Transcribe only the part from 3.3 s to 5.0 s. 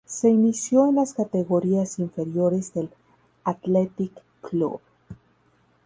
Athletic Club.